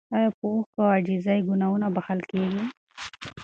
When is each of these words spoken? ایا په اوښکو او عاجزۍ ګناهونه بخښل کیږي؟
ایا 0.15 0.29
په 0.37 0.45
اوښکو 0.51 0.77
او 0.83 0.89
عاجزۍ 0.95 1.39
ګناهونه 1.49 1.87
بخښل 1.95 2.19
کیږي؟ 2.29 2.63